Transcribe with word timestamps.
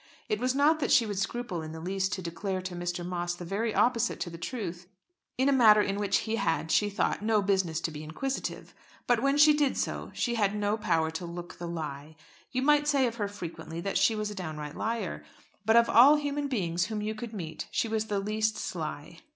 It 0.29 0.39
was 0.39 0.55
not 0.55 0.79
that 0.79 0.91
she 0.91 1.05
would 1.05 1.19
scruple 1.19 1.61
in 1.61 1.73
the 1.73 1.79
least 1.79 2.11
to 2.13 2.23
declare 2.23 2.59
to 2.63 2.75
Mr. 2.75 3.05
Moss 3.05 3.35
the 3.35 3.45
very 3.45 3.71
opposite 3.75 4.19
to 4.21 4.31
the 4.31 4.37
truth 4.39 4.87
in 5.37 5.47
a 5.47 5.51
matter 5.53 5.79
in 5.79 5.99
which 5.99 6.21
he 6.21 6.37
had, 6.37 6.71
she 6.71 6.89
thought, 6.89 7.21
no 7.21 7.39
business 7.43 7.79
to 7.81 7.91
be 7.91 8.03
inquisitive; 8.03 8.73
but 9.05 9.21
when 9.21 9.37
she 9.37 9.53
did 9.53 9.77
so 9.77 10.09
she 10.15 10.33
had 10.33 10.55
no 10.55 10.75
power 10.75 11.11
to 11.11 11.25
look 11.27 11.59
the 11.59 11.67
lie. 11.67 12.15
You 12.51 12.63
might 12.63 12.87
say 12.87 13.05
of 13.05 13.17
her 13.17 13.27
frequently 13.27 13.79
that 13.81 13.95
she 13.95 14.15
was 14.15 14.31
a 14.31 14.33
downright 14.33 14.75
liar. 14.75 15.23
But 15.65 15.75
of 15.77 15.87
all 15.87 16.15
human 16.15 16.47
beings 16.47 16.85
whom 16.85 17.03
you 17.03 17.13
could 17.13 17.31
meet 17.31 17.67
she 17.69 17.87
was 17.87 18.05
the 18.07 18.17
least 18.19 18.57
sly. 18.57 19.19